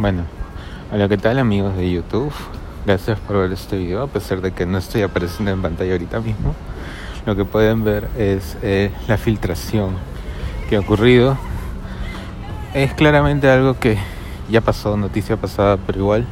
[0.00, 0.22] Bueno,
[0.90, 2.32] hola, ¿qué tal amigos de YouTube?
[2.86, 6.20] Gracias por ver este video, a pesar de que no estoy apareciendo en pantalla ahorita
[6.20, 6.54] mismo.
[7.26, 9.90] Lo que pueden ver es eh, la filtración
[10.70, 11.36] que ha ocurrido.
[12.72, 13.98] Es claramente algo que
[14.50, 16.26] ya pasó, noticia pasada, pero igual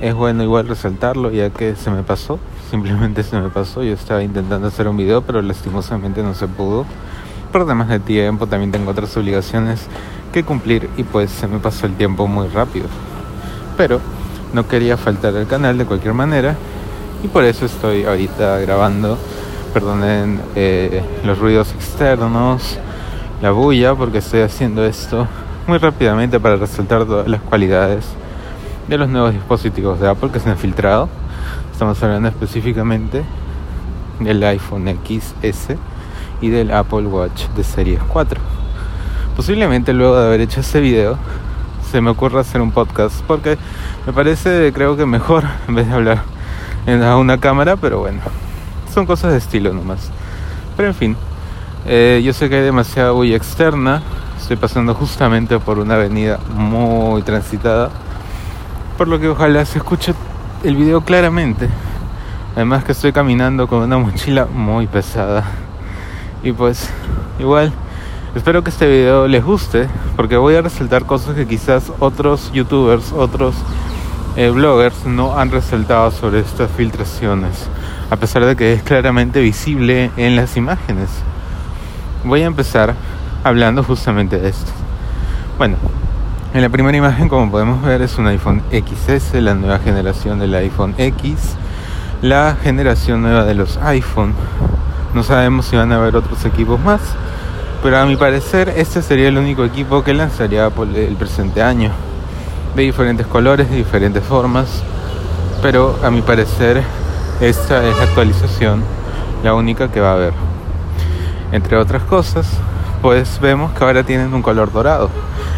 [0.00, 2.38] es bueno igual resaltarlo ya que se me pasó,
[2.70, 3.82] simplemente se me pasó.
[3.82, 6.86] Yo estaba intentando hacer un video, pero lastimosamente no se pudo.
[7.52, 9.88] Por demás de tiempo, también tengo otras obligaciones
[10.32, 12.86] que cumplir y pues se me pasó el tiempo muy rápido.
[13.76, 14.00] Pero
[14.52, 16.56] no quería faltar al canal de cualquier manera
[17.22, 19.18] y por eso estoy ahorita grabando.
[19.72, 22.78] Perdonen eh, los ruidos externos,
[23.40, 25.26] la bulla, porque estoy haciendo esto
[25.66, 28.04] muy rápidamente para resaltar todas las cualidades
[28.88, 31.08] de los nuevos dispositivos de Apple que se han filtrado.
[31.72, 33.22] Estamos hablando específicamente
[34.20, 35.76] del iPhone XS
[36.40, 38.61] y del Apple Watch de Series 4.
[39.36, 41.18] Posiblemente luego de haber hecho ese video
[41.90, 43.58] se me ocurra hacer un podcast porque
[44.06, 46.22] me parece creo que mejor en vez de hablar
[46.86, 48.20] en una cámara, pero bueno,
[48.92, 50.10] son cosas de estilo nomás.
[50.76, 51.16] Pero en fin,
[51.86, 54.02] eh, yo sé que hay demasiada bulla externa,
[54.38, 57.90] estoy pasando justamente por una avenida muy transitada,
[58.98, 60.14] por lo que ojalá se escuche
[60.64, 61.68] el video claramente.
[62.54, 65.44] Además que estoy caminando con una mochila muy pesada.
[66.42, 66.90] Y pues
[67.38, 67.72] igual
[68.34, 73.12] Espero que este video les guste porque voy a resaltar cosas que quizás otros youtubers,
[73.12, 73.54] otros
[74.36, 77.68] eh, bloggers no han resaltado sobre estas filtraciones,
[78.08, 81.10] a pesar de que es claramente visible en las imágenes.
[82.24, 82.94] Voy a empezar
[83.44, 84.72] hablando justamente de esto.
[85.58, 85.76] Bueno,
[86.54, 90.54] en la primera imagen como podemos ver es un iPhone XS, la nueva generación del
[90.54, 91.54] iPhone X,
[92.22, 94.32] la generación nueva de los iPhone.
[95.12, 97.02] No sabemos si van a haber otros equipos más
[97.82, 101.90] pero a mi parecer este sería el único equipo que lanzaría por el presente año.
[102.76, 104.82] De diferentes colores, de diferentes formas.
[105.60, 106.82] Pero a mi parecer
[107.40, 108.84] esta es la actualización,
[109.42, 110.32] la única que va a haber.
[111.50, 112.46] Entre otras cosas,
[113.02, 115.10] pues vemos que ahora tienen un color dorado.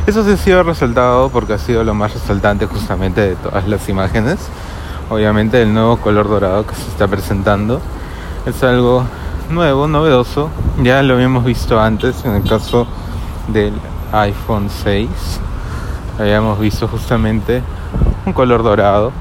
[0.06, 3.86] Eso se ha sido resaltado porque ha sido lo más resaltante justamente de todas las
[3.90, 4.38] imágenes.
[5.10, 7.82] Obviamente el nuevo color dorado que se está presentando
[8.46, 9.04] es algo
[9.50, 10.50] nuevo, novedoso.
[10.82, 12.86] Ya lo habíamos visto antes en el caso
[13.48, 13.74] del
[14.12, 15.08] iPhone 6.
[16.18, 17.62] Habíamos visto justamente
[18.26, 19.12] un color dorado.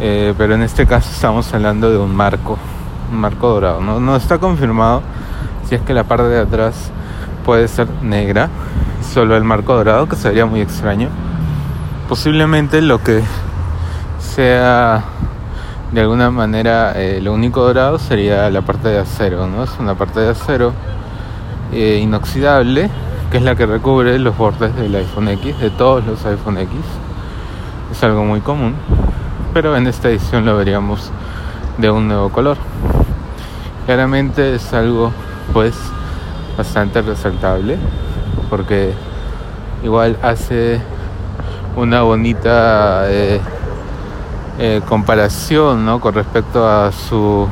[0.00, 2.58] Eh, pero en este caso estamos hablando de un marco.
[3.10, 3.80] Un marco dorado.
[3.80, 5.02] No, no está confirmado
[5.68, 6.90] si es que la parte de atrás
[7.44, 8.48] puede ser negra.
[9.12, 11.08] Solo el marco dorado, que sería muy extraño.
[12.08, 13.22] Posiblemente lo que
[14.18, 15.04] sea
[15.96, 19.64] de alguna manera eh, lo único dorado sería la parte de acero, ¿no?
[19.64, 20.74] Es una parte de acero
[21.72, 22.90] eh, inoxidable
[23.30, 26.70] que es la que recubre los bordes del iPhone X, de todos los iPhone X.
[27.90, 28.74] Es algo muy común,
[29.54, 31.10] pero en esta edición lo veríamos
[31.78, 32.58] de un nuevo color.
[33.86, 35.12] Claramente es algo
[35.54, 35.74] pues
[36.58, 37.78] bastante resaltable
[38.50, 38.92] porque
[39.82, 40.78] igual hace
[41.74, 43.40] una bonita eh,
[44.58, 46.00] eh, comparación ¿no?
[46.00, 47.46] con respecto a su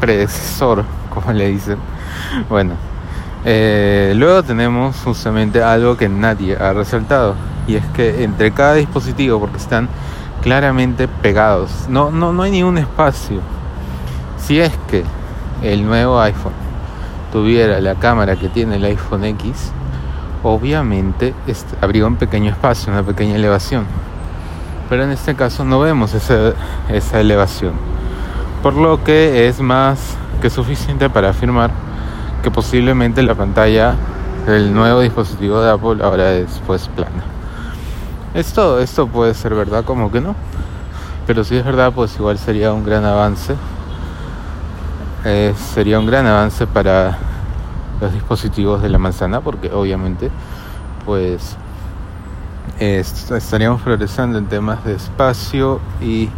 [0.00, 1.78] predecesor, como le dicen.
[2.48, 2.74] Bueno,
[3.44, 7.34] eh, luego tenemos justamente algo que nadie ha resaltado
[7.66, 9.88] y es que entre cada dispositivo, porque están
[10.42, 13.40] claramente pegados, no, no, no hay ningún espacio.
[14.38, 15.04] Si es que
[15.62, 16.52] el nuevo iPhone
[17.32, 19.72] tuviera la cámara que tiene el iPhone X,
[20.42, 21.34] obviamente
[21.80, 23.86] habría un pequeño espacio, una pequeña elevación
[24.92, 26.52] pero en este caso no vemos esa,
[27.18, 27.72] elevación.
[28.62, 31.70] Por lo que es más que suficiente para afirmar
[32.42, 33.94] que posiblemente la pantalla
[34.44, 37.24] del nuevo dispositivo de Apple ahora es pues plana.
[38.34, 40.34] Esto, esto puede ser verdad como que no.
[41.26, 43.54] Pero si es verdad pues igual sería un gran avance.
[45.24, 47.16] Eh, sería un gran avance para
[47.98, 50.30] los dispositivos de la manzana porque obviamente
[51.06, 51.56] pues
[52.90, 56.28] estaríamos progresando en temas de espacio y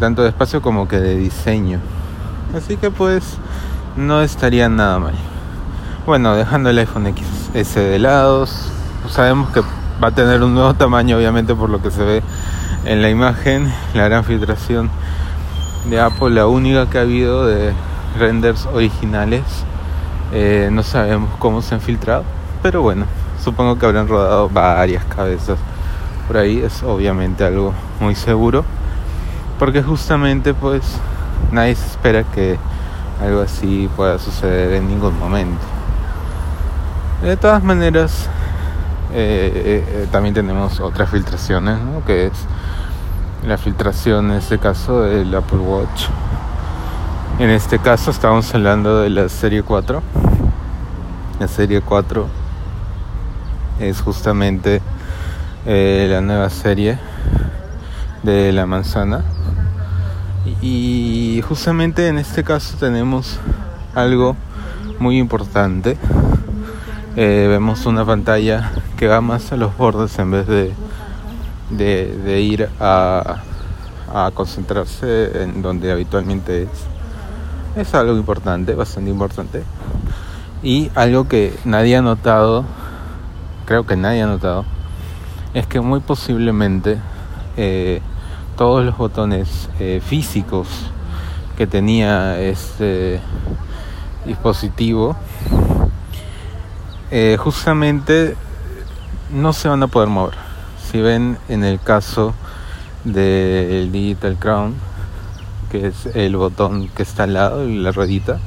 [0.00, 1.80] tanto de espacio como que de diseño.
[2.56, 3.36] Así que pues
[3.96, 5.14] no estaría nada mal.
[6.06, 7.12] Bueno, dejando el iPhone
[7.54, 8.70] XS de lados,
[9.10, 9.60] sabemos que
[10.02, 12.22] va a tener un nuevo tamaño obviamente por lo que se ve
[12.84, 14.90] en la imagen, la gran filtración
[15.90, 17.72] de Apple, la única que ha habido de
[18.18, 19.42] renders originales.
[20.32, 22.24] Eh, no sabemos cómo se han filtrado,
[22.62, 23.06] pero bueno,
[23.42, 25.58] supongo que habrán rodado varias cabezas
[26.26, 28.64] por ahí es obviamente algo muy seguro
[29.58, 30.82] porque justamente pues
[31.52, 32.58] nadie se espera que
[33.22, 35.64] algo así pueda suceder en ningún momento
[37.22, 38.28] de todas maneras
[40.12, 42.04] también tenemos otras filtraciones, ¿no?
[42.04, 42.32] que es
[43.46, 46.06] la filtración en este caso del Apple Watch.
[47.38, 50.02] En este caso estamos hablando de la serie 4.
[51.40, 52.26] La serie 4
[53.80, 54.80] es justamente
[55.66, 56.98] eh, la nueva serie
[58.22, 59.24] de la manzana.
[60.62, 63.38] Y justamente en este caso tenemos
[63.94, 64.36] algo
[64.98, 65.96] muy importante.
[67.16, 70.72] Eh, vemos una pantalla que va más a los bordes en vez de
[71.70, 73.42] de, ir a,
[74.12, 76.68] a concentrarse en donde habitualmente es.
[77.76, 79.62] Es algo importante, bastante importante.
[80.62, 82.64] Y algo que nadie ha notado,
[83.68, 84.64] creo que nadie ha notado,
[85.52, 86.96] es que muy posiblemente
[87.58, 88.00] eh,
[88.56, 90.68] todos los botones eh, físicos
[91.58, 93.20] que tenía este
[94.24, 95.16] dispositivo
[97.10, 98.36] eh, justamente
[99.34, 100.34] no se van a poder mover.
[100.90, 102.32] Si ven en el caso
[103.04, 104.76] del Digital Crown,
[105.70, 108.38] que es el botón que está al lado la ruedita,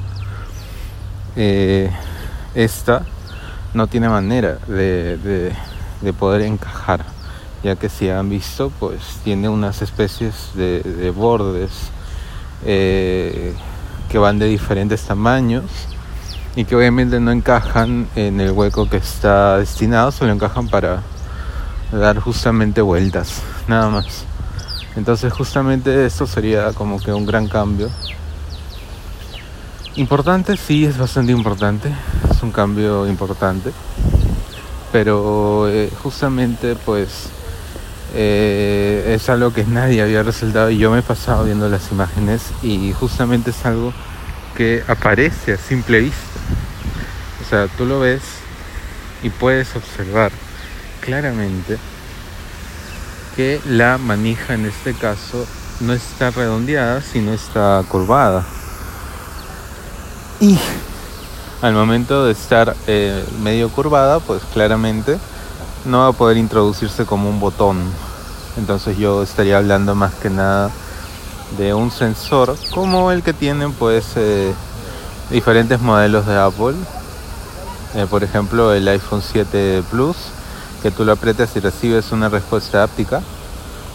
[1.36, 1.92] eh,
[2.56, 3.04] esta
[3.74, 5.52] no tiene manera de,
[6.18, 7.04] poder encajar,
[7.62, 11.70] ya que si han visto, pues tiene unas especies de, bordes
[12.64, 13.54] eh,
[14.08, 15.64] que van de diferentes tamaños
[16.54, 21.02] y que obviamente no encajan en el hueco que está destinado, solo encajan para
[21.90, 24.24] dar justamente vueltas, nada más.
[24.96, 27.88] Entonces justamente esto sería como que un gran cambio.
[29.96, 31.92] Importante, sí, es bastante importante,
[32.42, 33.72] un cambio importante,
[34.90, 37.28] pero eh, justamente pues
[38.14, 42.42] eh, es algo que nadie había resaltado y yo me he pasado viendo las imágenes
[42.62, 43.92] y justamente es algo
[44.56, 46.40] que aparece a simple vista.
[47.44, 48.22] O sea, tú lo ves
[49.22, 50.30] y puedes observar
[51.00, 51.78] claramente
[53.34, 55.46] que la manija en este caso
[55.80, 58.44] no está redondeada, sino está curvada.
[60.40, 60.58] Y
[61.62, 65.16] al momento de estar eh, medio curvada, pues claramente
[65.84, 67.78] no va a poder introducirse como un botón.
[68.56, 70.70] Entonces yo estaría hablando más que nada
[71.56, 74.52] de un sensor como el que tienen pues eh,
[75.30, 76.74] diferentes modelos de Apple.
[77.94, 80.16] Eh, por ejemplo el iPhone 7 Plus
[80.82, 83.22] que tú lo aprietas y recibes una respuesta áptica.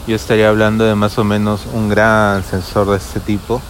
[0.07, 3.61] Yo estaría hablando de más o menos un gran sensor de este tipo,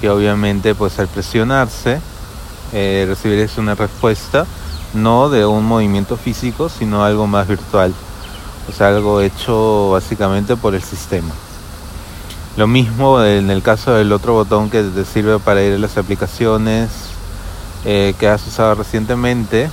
[0.00, 2.00] que obviamente pues al presionarse
[2.72, 4.46] eh, recibirías una respuesta
[4.94, 7.92] no de un movimiento físico, sino algo más virtual,
[8.68, 11.34] o sea, algo hecho básicamente por el sistema.
[12.56, 15.98] Lo mismo en el caso del otro botón que te sirve para ir a las
[15.98, 16.90] aplicaciones
[17.84, 19.70] eh, que has usado recientemente,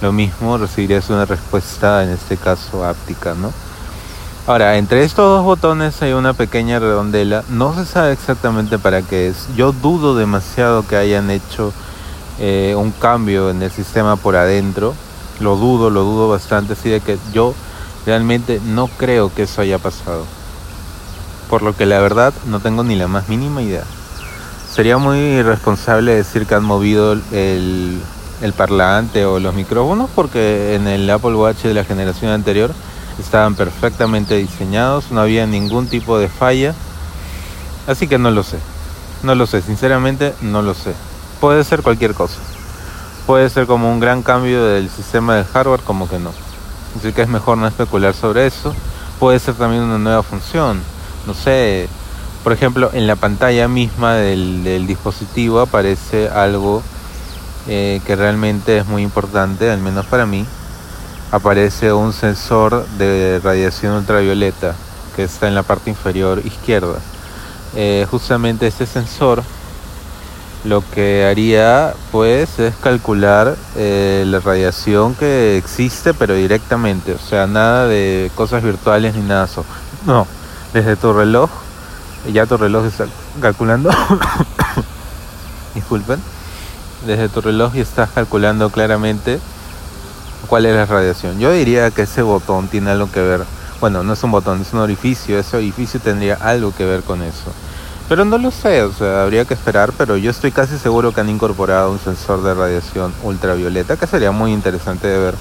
[0.00, 3.52] lo mismo recibirías una respuesta, en este caso áptica, ¿no?
[4.46, 9.28] Ahora, entre estos dos botones hay una pequeña redondela, no se sabe exactamente para qué
[9.28, 9.48] es.
[9.54, 11.72] Yo dudo demasiado que hayan hecho
[12.40, 14.94] eh, un cambio en el sistema por adentro,
[15.40, 17.54] lo dudo, lo dudo bastante, así de que yo
[18.06, 20.24] realmente no creo que eso haya pasado.
[21.48, 23.84] Por lo que la verdad no tengo ni la más mínima idea.
[24.72, 28.00] Sería muy irresponsable decir que han movido el,
[28.40, 32.72] el parlante o los micrófonos porque en el Apple Watch de la generación anterior
[33.18, 36.74] estaban perfectamente diseñados, no había ningún tipo de falla.
[37.86, 38.58] Así que no lo sé.
[39.22, 40.94] No lo sé, sinceramente no lo sé.
[41.40, 42.36] Puede ser cualquier cosa.
[43.26, 46.32] Puede ser como un gran cambio del sistema de hardware, como que no.
[46.98, 48.74] Así que es mejor no especular sobre eso.
[49.18, 50.82] Puede ser también una nueva función.
[51.26, 51.88] No sé,
[52.42, 56.82] por ejemplo, en la pantalla misma del, dispositivo aparece algo
[57.68, 60.44] eh, que realmente es muy importante, al menos para mí,
[61.30, 64.74] aparece un sensor de radiación ultravioleta
[65.16, 66.98] que está en la parte inferior izquierda.
[67.76, 69.42] Eh, justamente este sensor
[70.64, 77.46] lo que haría pues es calcular eh, la radiación que existe pero directamente, o sea,
[77.46, 79.64] nada de cosas virtuales ni nada eso.
[80.06, 80.26] No,
[80.72, 81.50] desde tu reloj,
[82.32, 83.06] ya tu reloj está
[83.40, 83.90] calculando,
[85.74, 86.20] disculpen,
[87.06, 89.40] desde tu reloj y estás calculando claramente
[90.46, 91.38] cuál es la radiación.
[91.38, 93.44] Yo diría que ese botón tiene algo que ver,
[93.80, 97.22] bueno, no es un botón, es un orificio, ese orificio tendría algo que ver con
[97.22, 97.52] eso.
[98.10, 101.20] Pero no lo sé, o sea, habría que esperar, pero yo estoy casi seguro que
[101.20, 105.34] han incorporado un sensor de radiación ultravioleta, que sería muy interesante de ver,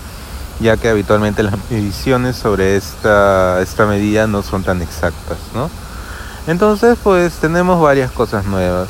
[0.59, 5.67] ya que habitualmente las mediciones sobre esta, esta medida no son tan exactas, ¿no?
[6.45, 8.89] Entonces, pues tenemos varias cosas nuevas.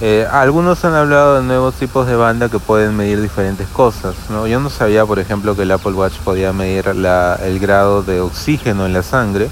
[0.00, 4.14] Eh, algunos han hablado de nuevos tipos de banda que pueden medir diferentes cosas.
[4.30, 4.46] ¿no?
[4.46, 8.86] Yo no sabía, por ejemplo, que el Apple Watch podía medir el grado de oxígeno
[8.86, 9.50] en la sangre.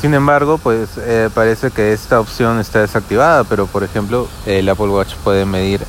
[0.00, 4.86] Sin embargo, pues eh, parece que esta opción está desactivada, pero por ejemplo, el Apple
[4.86, 5.80] Watch puede medir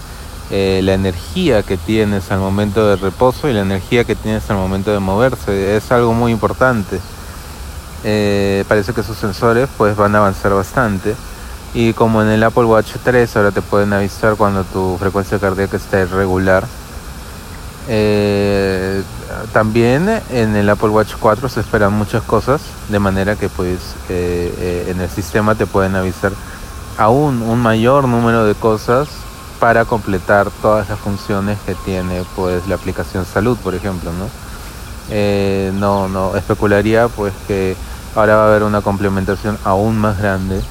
[0.49, 4.57] eh, la energía que tienes al momento de reposo y la energía que tienes al
[4.57, 5.77] momento de moverse.
[5.77, 6.99] Es algo muy importante.
[8.67, 11.15] parece que sus sensores pues van a avanzar bastante.
[11.75, 15.77] Y como en el Apple Watch 3 ahora te pueden avisar cuando tu frecuencia cardíaca
[15.77, 16.65] está irregular.
[17.87, 19.01] Eh,
[19.53, 24.53] también en el Apple Watch 4 se esperan muchas cosas, de manera que pues eh,
[24.59, 26.31] eh, en el sistema te pueden avisar
[26.97, 29.07] aún un mayor número de cosas
[29.59, 34.29] para completar todas las funciones que tiene pues la aplicación salud, por ejemplo, ¿no?
[36.07, 37.75] no, especularía pues que
[38.15, 40.61] ahora va a haber una complementación aún más grande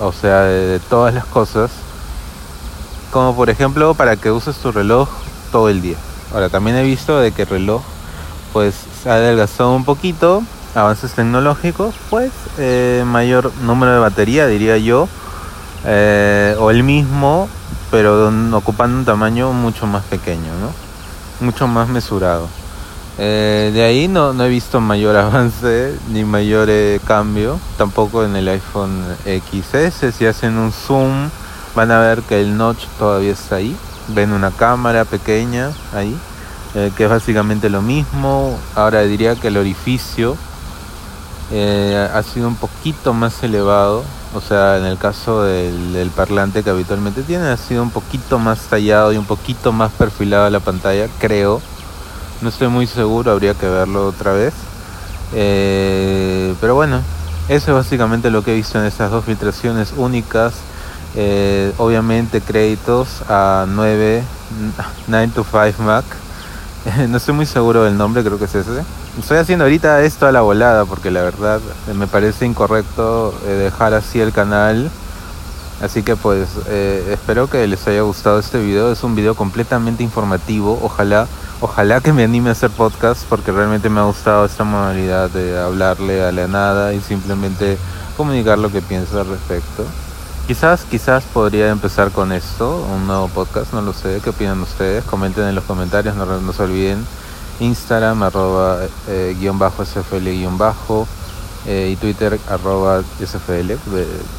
[0.00, 1.70] o sea, de, todas las cosas,
[3.10, 5.08] como por ejemplo para que uses tu reloj
[5.52, 5.96] todo el día.
[6.34, 7.80] Ahora, también he visto de que el reloj
[8.52, 10.42] pues se ha adelgazado un poquito,
[10.74, 15.08] avances tecnológicos, pues eh, mayor número de batería, diría yo,
[15.84, 17.48] eh, o el mismo,
[17.92, 21.44] pero ocupando un tamaño mucho más pequeño, ¿no?
[21.44, 22.48] Mucho más mesurado.
[23.18, 26.68] Eh, de ahí no, no he visto mayor avance ni mayor
[27.06, 30.12] cambio, tampoco en el iPhone XS.
[30.12, 31.30] Si hacen un zoom,
[31.76, 33.76] van a ver que el notch todavía está ahí.
[34.08, 36.16] Ven una cámara pequeña ahí,
[36.74, 38.58] eh, que es básicamente lo mismo.
[38.74, 40.36] Ahora diría que el orificio
[41.50, 44.02] ha sido un poquito más elevado.
[44.34, 48.38] O sea, en el caso del, del parlante que habitualmente tiene, ha sido un poquito
[48.40, 51.60] más tallado y un poquito más perfilado la pantalla, creo
[52.44, 54.52] no estoy muy seguro, habría que verlo otra vez.
[55.32, 57.00] Eh, pero bueno,
[57.48, 60.52] eso es básicamente lo que he visto en estas dos filtraciones únicas.
[61.16, 64.22] Eh, obviamente créditos a 9,
[65.06, 66.04] 9 to 5 Mac.
[67.08, 68.82] no estoy muy seguro del nombre, creo que es ese.
[69.18, 71.60] Estoy haciendo ahorita esto a la volada porque la verdad
[71.94, 74.90] me parece incorrecto eh, dejar así el canal.
[75.80, 78.92] Así que pues espero que les haya gustado este video.
[78.92, 80.78] Es un video completamente informativo.
[80.82, 81.26] Ojalá
[81.60, 85.58] Ojalá que me anime a hacer podcast porque realmente me ha gustado esta modalidad de
[85.58, 87.78] hablarle a la nada y simplemente
[88.18, 89.84] comunicar lo que pienso al respecto.
[90.46, 95.02] Quizás, quizás podría empezar con esto, un nuevo podcast, no lo sé, ¿qué opinan ustedes?
[95.04, 97.02] Comenten en los comentarios, no, se olviden.
[97.60, 101.08] Instagram, arroba, eh, guion bajo, SFL, guion bajo,
[101.66, 103.78] eh, y Twitter, arroba, SFL.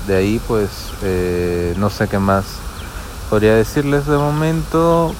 [0.05, 0.69] De, ahí, pues,
[1.01, 2.45] eh, no sé qué más
[3.31, 5.11] podría decirles de momento.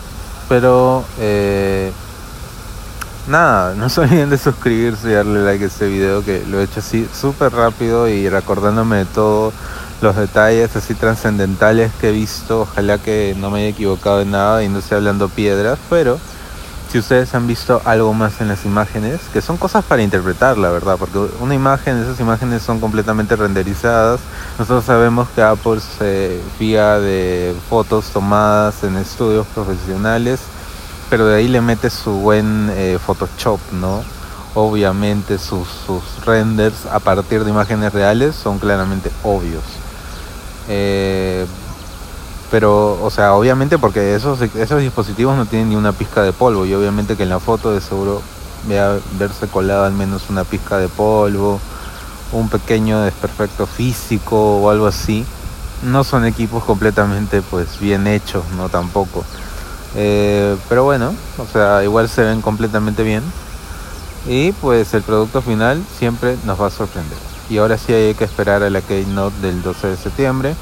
[0.47, 1.03] Pero
[3.27, 6.65] nada, no se olviden de suscribirse y darle like a este video que lo he
[6.65, 9.51] hecho así súper rápido y recordándome de todos
[10.01, 12.61] los detalles así trascendentales que he visto.
[12.61, 16.19] Ojalá que no me haya equivocado en nada y no esté hablando piedras, pero
[16.91, 20.69] si ustedes han visto algo más en las imágenes, que son cosas para interpretar, la
[20.69, 24.21] verdad, porque una imagen, esas imágenes son completamente renderizadas.
[24.57, 30.39] Nosotros sabemos que Apple se fía de fotos tomadas en estudios profesionales,
[31.09, 34.03] pero de ahí le mete su buen eh, Photoshop, ¿no?
[34.53, 39.63] Obviamente sus, sus renders a partir de imágenes reales son claramente obvios.
[40.69, 41.45] Eh,
[42.51, 46.65] pero, o sea, obviamente porque esos, esos dispositivos no tienen ni una pizca de polvo
[46.65, 48.22] y obviamente que en la foto de seguro
[48.67, 51.60] vea verse colado al menos una pizca de polvo,
[52.31, 55.25] un pequeño desperfecto físico o algo así.
[55.84, 59.24] No son equipos completamente pues bien hechos, no tampoco.
[59.95, 63.24] Eh, pero bueno, o sea, igual se ven completamente bien.
[64.27, 67.34] Y pues el producto final siempre nos va a sorprender.
[67.49, 70.55] Y ahora sí hay que esperar a la Keynote del 12 de septiembre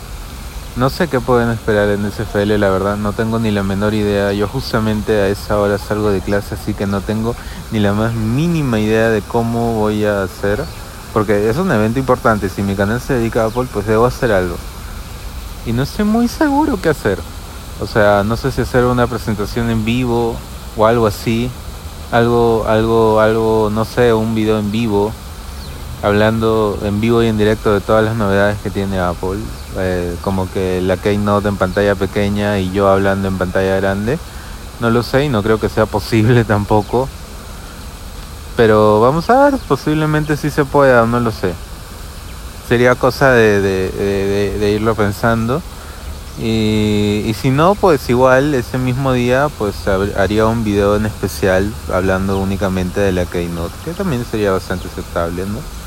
[0.76, 4.34] no sé qué pueden esperar en SFL, la verdad, no tengo ni la menor idea.
[4.34, 7.36] Yo justamente a esa hora salgo de clase, así que no tengo
[7.72, 10.64] ni la más mínima idea de cómo voy a hacer.
[11.14, 14.32] Porque es un evento importante, si mi canal se dedica a Apple, pues debo hacer
[14.32, 14.56] algo.
[15.68, 17.20] Y no estoy muy seguro qué hacer.
[17.80, 20.36] O sea, no sé si hacer una presentación en vivo
[20.76, 21.52] o algo así.
[22.12, 25.14] Algo, algo, algo, no sé, un video en vivo
[26.04, 29.40] hablando en vivo y en directo de todas las novedades que tiene Apple,
[29.78, 34.20] eh, como que la Keynote en pantalla pequeña y yo hablando en pantalla grande.
[34.82, 37.08] No lo sé y no creo que sea posible tampoco.
[38.58, 41.54] Pero vamos a ver, posiblemente sí se pueda, no lo sé.
[42.68, 45.62] Sería cosa de, irlo pensando.
[46.38, 49.76] Y, y, si no, pues igual ese mismo día pues
[50.18, 55.46] haría un video en especial hablando únicamente de la Keynote, que también sería bastante aceptable,
[55.46, 55.83] ¿no?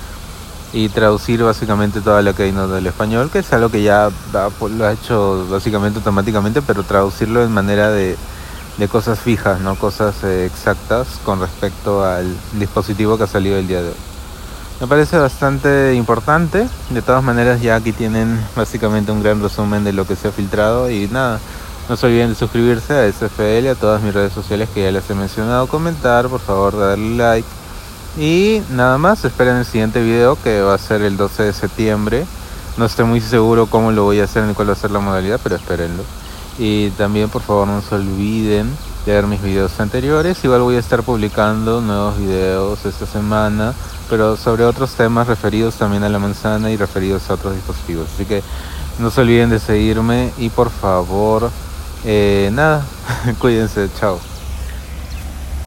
[0.72, 4.92] Y traducir básicamente toda la Keynote del español, que es algo que ya lo ha
[4.92, 8.16] hecho básicamente automáticamente, pero traducirlo en manera de,
[8.76, 12.26] de cosas fijas, no cosas eh, exactas con respecto al
[12.58, 13.96] dispositivo que ha salido el día de hoy.
[14.80, 19.94] Me parece bastante importante, de todas maneras ya aquí tienen básicamente un gran resumen de
[19.94, 21.40] lo que se ha filtrado y nada,
[21.88, 25.08] no se olviden de suscribirse a SFL, a todas mis redes sociales que ya les
[25.08, 27.48] he mencionado, comentar, por favor darle like
[28.18, 32.26] y nada más, esperen el siguiente video que va a ser el 12 de septiembre.
[32.76, 35.00] No estoy muy seguro cómo lo voy a hacer ni cuál va a ser la
[35.00, 36.02] modalidad, pero espérenlo.
[36.58, 38.70] Y también por favor no se olviden
[39.04, 40.42] de ver mis videos anteriores.
[40.44, 43.74] Igual voy a estar publicando nuevos videos esta semana,
[44.08, 48.08] pero sobre otros temas referidos también a la manzana y referidos a otros dispositivos.
[48.14, 48.42] Así que
[48.98, 51.50] no se olviden de seguirme y por favor,
[52.04, 52.82] eh, nada,
[53.38, 54.18] cuídense, chao.